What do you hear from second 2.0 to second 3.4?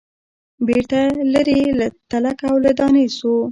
تلک او له دانې سو